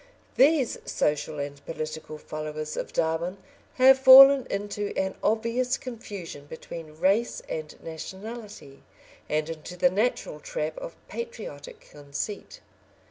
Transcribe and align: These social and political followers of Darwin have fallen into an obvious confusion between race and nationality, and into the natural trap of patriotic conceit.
These 0.35 0.79
social 0.83 1.37
and 1.37 1.63
political 1.63 2.17
followers 2.17 2.75
of 2.75 2.91
Darwin 2.91 3.37
have 3.75 3.99
fallen 3.99 4.47
into 4.49 4.97
an 4.97 5.13
obvious 5.21 5.77
confusion 5.77 6.47
between 6.47 6.95
race 6.99 7.39
and 7.47 7.75
nationality, 7.83 8.81
and 9.29 9.47
into 9.47 9.77
the 9.77 9.91
natural 9.91 10.39
trap 10.39 10.75
of 10.79 10.95
patriotic 11.07 11.81
conceit. 11.91 12.61